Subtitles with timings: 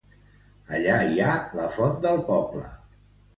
[0.77, 2.65] Allí hi ha la font del poble.